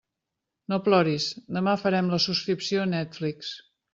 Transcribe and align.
No 0.71 0.79
ploris, 0.87 1.27
demà 1.59 1.77
farem 1.83 2.11
la 2.13 2.21
subscripció 2.25 2.83
a 2.87 2.91
Netflix. 2.97 3.55